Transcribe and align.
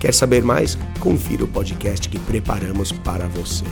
Quer 0.00 0.14
saber 0.14 0.42
mais? 0.42 0.78
Confira 0.98 1.44
o 1.44 1.48
podcast 1.48 2.08
que 2.08 2.18
preparamos 2.18 2.90
para 2.90 3.28
você. 3.28 3.66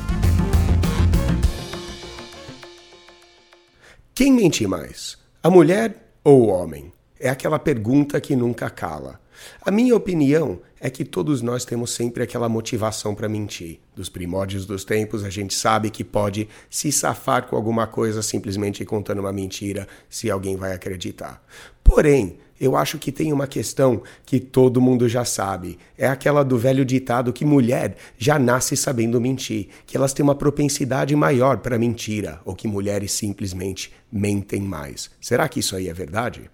Quem 4.14 4.32
mente 4.34 4.66
mais? 4.66 5.16
A 5.42 5.48
mulher 5.48 6.12
ou 6.22 6.42
o 6.42 6.46
homem? 6.48 6.92
É 7.18 7.30
aquela 7.30 7.58
pergunta 7.58 8.20
que 8.20 8.36
nunca 8.36 8.68
cala. 8.68 9.18
A 9.62 9.70
minha 9.70 9.96
opinião 9.96 10.60
é 10.78 10.90
que 10.90 11.02
todos 11.02 11.40
nós 11.40 11.64
temos 11.64 11.92
sempre 11.92 12.22
aquela 12.22 12.46
motivação 12.46 13.14
para 13.14 13.26
mentir. 13.26 13.80
Dos 13.96 14.10
primórdios 14.10 14.66
dos 14.66 14.84
tempos, 14.84 15.24
a 15.24 15.30
gente 15.30 15.54
sabe 15.54 15.88
que 15.88 16.04
pode 16.04 16.46
se 16.68 16.92
safar 16.92 17.46
com 17.46 17.56
alguma 17.56 17.86
coisa 17.86 18.20
simplesmente 18.20 18.84
contando 18.84 19.20
uma 19.20 19.32
mentira, 19.32 19.88
se 20.10 20.30
alguém 20.30 20.56
vai 20.56 20.74
acreditar. 20.74 21.42
Porém, 21.82 22.38
eu 22.60 22.76
acho 22.76 22.98
que 22.98 23.12
tem 23.12 23.32
uma 23.32 23.46
questão 23.46 24.02
que 24.26 24.40
todo 24.40 24.80
mundo 24.80 25.08
já 25.08 25.24
sabe. 25.24 25.78
É 25.96 26.06
aquela 26.08 26.42
do 26.42 26.58
velho 26.58 26.84
ditado 26.84 27.32
que 27.32 27.44
mulher 27.44 27.96
já 28.18 28.38
nasce 28.38 28.76
sabendo 28.76 29.20
mentir, 29.20 29.68
que 29.86 29.96
elas 29.96 30.12
têm 30.12 30.24
uma 30.24 30.34
propensidade 30.34 31.14
maior 31.14 31.58
para 31.58 31.78
mentira, 31.78 32.40
ou 32.44 32.54
que 32.54 32.66
mulheres 32.66 33.12
simplesmente 33.12 33.92
mentem 34.10 34.60
mais. 34.60 35.10
Será 35.20 35.48
que 35.48 35.60
isso 35.60 35.76
aí 35.76 35.88
é 35.88 35.94
verdade? 35.94 36.50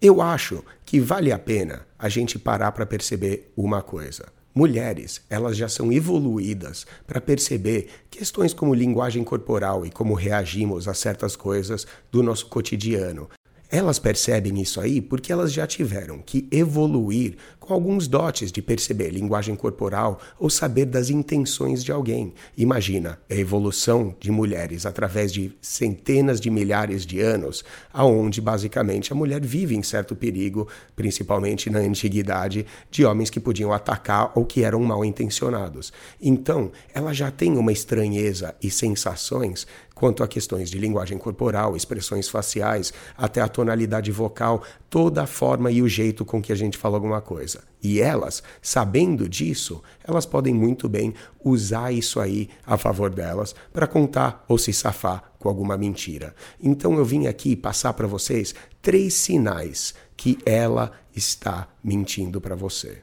Eu 0.00 0.22
acho 0.22 0.62
que 0.84 1.00
vale 1.00 1.32
a 1.32 1.38
pena 1.38 1.86
a 1.98 2.08
gente 2.08 2.38
parar 2.38 2.70
para 2.70 2.86
perceber 2.86 3.52
uma 3.56 3.82
coisa. 3.82 4.26
Mulheres, 4.54 5.20
elas 5.28 5.56
já 5.56 5.68
são 5.68 5.92
evoluídas 5.92 6.86
para 7.06 7.20
perceber 7.20 7.88
questões 8.10 8.52
como 8.52 8.74
linguagem 8.74 9.22
corporal 9.22 9.86
e 9.86 9.90
como 9.90 10.14
reagimos 10.14 10.88
a 10.88 10.94
certas 10.94 11.36
coisas 11.36 11.86
do 12.10 12.22
nosso 12.22 12.46
cotidiano. 12.46 13.28
Elas 13.70 13.98
percebem 13.98 14.60
isso 14.62 14.80
aí 14.80 15.00
porque 15.00 15.30
elas 15.30 15.52
já 15.52 15.66
tiveram 15.66 16.18
que 16.24 16.48
evoluir 16.50 17.36
com 17.68 17.74
alguns 17.74 18.08
dotes 18.08 18.50
de 18.50 18.62
perceber 18.62 19.10
linguagem 19.10 19.54
corporal 19.54 20.18
ou 20.38 20.48
saber 20.48 20.86
das 20.86 21.10
intenções 21.10 21.84
de 21.84 21.92
alguém. 21.92 22.32
Imagina 22.56 23.18
a 23.28 23.34
evolução 23.34 24.16
de 24.18 24.30
mulheres 24.30 24.86
através 24.86 25.30
de 25.30 25.52
centenas 25.60 26.40
de 26.40 26.48
milhares 26.48 27.04
de 27.04 27.20
anos, 27.20 27.62
aonde 27.92 28.40
basicamente 28.40 29.12
a 29.12 29.16
mulher 29.16 29.44
vive 29.44 29.76
em 29.76 29.82
certo 29.82 30.16
perigo, 30.16 30.66
principalmente 30.96 31.68
na 31.68 31.80
antiguidade, 31.80 32.64
de 32.90 33.04
homens 33.04 33.28
que 33.28 33.38
podiam 33.38 33.70
atacar 33.70 34.32
ou 34.34 34.46
que 34.46 34.64
eram 34.64 34.80
mal 34.80 35.04
intencionados. 35.04 35.92
Então, 36.22 36.72
ela 36.94 37.12
já 37.12 37.30
tem 37.30 37.58
uma 37.58 37.70
estranheza 37.70 38.54
e 38.62 38.70
sensações 38.70 39.66
quanto 39.98 40.22
a 40.22 40.28
questões 40.28 40.70
de 40.70 40.78
linguagem 40.78 41.18
corporal, 41.18 41.76
expressões 41.76 42.28
faciais, 42.28 42.92
até 43.16 43.40
a 43.40 43.48
tonalidade 43.48 44.12
vocal, 44.12 44.62
toda 44.88 45.24
a 45.24 45.26
forma 45.26 45.72
e 45.72 45.82
o 45.82 45.88
jeito 45.88 46.24
com 46.24 46.40
que 46.40 46.52
a 46.52 46.54
gente 46.54 46.78
fala 46.78 46.96
alguma 46.96 47.20
coisa. 47.20 47.64
E 47.82 48.00
elas, 48.00 48.40
sabendo 48.62 49.28
disso, 49.28 49.82
elas 50.06 50.24
podem 50.24 50.54
muito 50.54 50.88
bem 50.88 51.14
usar 51.42 51.90
isso 51.90 52.20
aí 52.20 52.48
a 52.64 52.78
favor 52.78 53.10
delas 53.10 53.56
para 53.72 53.88
contar 53.88 54.44
ou 54.46 54.56
se 54.56 54.72
safar 54.72 55.32
com 55.36 55.48
alguma 55.48 55.76
mentira. 55.76 56.32
Então 56.62 56.96
eu 56.96 57.04
vim 57.04 57.26
aqui 57.26 57.56
passar 57.56 57.92
para 57.92 58.06
vocês 58.06 58.54
três 58.80 59.14
sinais 59.14 59.94
que 60.16 60.38
ela 60.46 60.92
está 61.14 61.66
mentindo 61.82 62.40
para 62.40 62.54
você. 62.54 63.02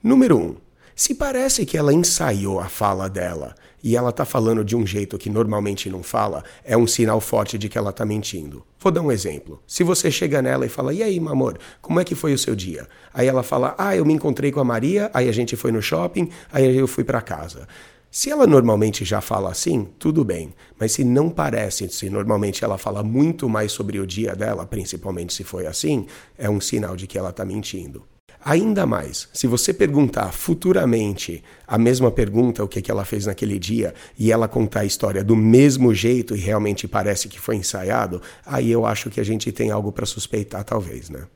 Número 0.00 0.38
um, 0.38 0.56
se 0.98 1.14
parece 1.14 1.64
que 1.64 1.78
ela 1.78 1.94
ensaiou 1.94 2.58
a 2.58 2.68
fala 2.68 3.08
dela 3.08 3.54
e 3.84 3.96
ela 3.96 4.10
está 4.10 4.24
falando 4.24 4.64
de 4.64 4.74
um 4.74 4.84
jeito 4.84 5.16
que 5.16 5.30
normalmente 5.30 5.88
não 5.88 6.02
fala, 6.02 6.42
é 6.64 6.76
um 6.76 6.88
sinal 6.88 7.20
forte 7.20 7.56
de 7.56 7.68
que 7.68 7.78
ela 7.78 7.90
está 7.90 8.04
mentindo. 8.04 8.66
Vou 8.80 8.90
dar 8.90 9.00
um 9.00 9.12
exemplo. 9.12 9.62
Se 9.64 9.84
você 9.84 10.10
chega 10.10 10.42
nela 10.42 10.66
e 10.66 10.68
fala: 10.68 10.92
E 10.92 11.00
aí, 11.00 11.20
meu 11.20 11.30
amor, 11.30 11.56
como 11.80 12.00
é 12.00 12.04
que 12.04 12.16
foi 12.16 12.34
o 12.34 12.38
seu 12.38 12.56
dia? 12.56 12.88
Aí 13.14 13.28
ela 13.28 13.44
fala: 13.44 13.76
Ah, 13.78 13.94
eu 13.94 14.04
me 14.04 14.12
encontrei 14.12 14.50
com 14.50 14.58
a 14.58 14.64
Maria, 14.64 15.08
aí 15.14 15.28
a 15.28 15.32
gente 15.32 15.54
foi 15.54 15.70
no 15.70 15.80
shopping, 15.80 16.30
aí 16.50 16.76
eu 16.76 16.88
fui 16.88 17.04
para 17.04 17.22
casa. 17.22 17.68
Se 18.10 18.28
ela 18.28 18.44
normalmente 18.44 19.04
já 19.04 19.20
fala 19.20 19.52
assim, 19.52 19.86
tudo 20.00 20.24
bem. 20.24 20.52
Mas 20.80 20.90
se 20.90 21.04
não 21.04 21.30
parece, 21.30 21.88
se 21.90 22.10
normalmente 22.10 22.64
ela 22.64 22.76
fala 22.76 23.04
muito 23.04 23.48
mais 23.48 23.70
sobre 23.70 24.00
o 24.00 24.06
dia 24.06 24.34
dela, 24.34 24.66
principalmente 24.66 25.32
se 25.32 25.44
foi 25.44 25.64
assim, 25.64 26.06
é 26.36 26.50
um 26.50 26.60
sinal 26.60 26.96
de 26.96 27.06
que 27.06 27.16
ela 27.16 27.30
está 27.30 27.44
mentindo. 27.44 28.02
Ainda 28.44 28.86
mais, 28.86 29.28
se 29.32 29.46
você 29.46 29.74
perguntar 29.74 30.32
futuramente 30.32 31.42
a 31.66 31.76
mesma 31.76 32.10
pergunta, 32.10 32.62
o 32.62 32.68
que, 32.68 32.80
que 32.80 32.90
ela 32.90 33.04
fez 33.04 33.26
naquele 33.26 33.58
dia, 33.58 33.94
e 34.18 34.30
ela 34.30 34.48
contar 34.48 34.80
a 34.80 34.84
história 34.84 35.24
do 35.24 35.36
mesmo 35.36 35.92
jeito 35.92 36.36
e 36.36 36.38
realmente 36.38 36.86
parece 36.86 37.28
que 37.28 37.40
foi 37.40 37.56
ensaiado, 37.56 38.22
aí 38.46 38.70
eu 38.70 38.86
acho 38.86 39.10
que 39.10 39.20
a 39.20 39.24
gente 39.24 39.50
tem 39.52 39.70
algo 39.70 39.92
para 39.92 40.06
suspeitar, 40.06 40.64
talvez, 40.64 41.10
né? 41.10 41.26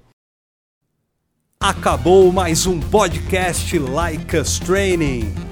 Acabou 1.63 2.33
mais 2.33 2.67
um 2.67 2.81
podcast 2.81 3.79
Like 3.79 4.37
Us 4.37 4.59
Training. 4.59 5.52